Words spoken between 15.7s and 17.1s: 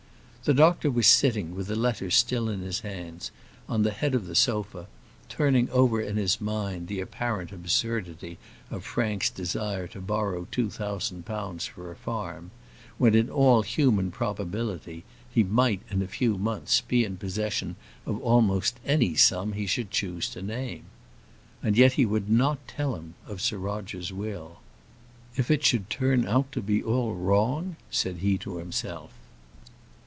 in a few months be